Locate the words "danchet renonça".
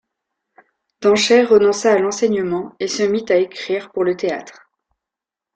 1.01-1.93